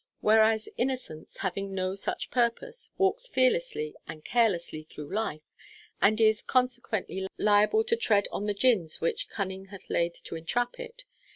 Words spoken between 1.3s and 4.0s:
having no such purpose, walks fearlessly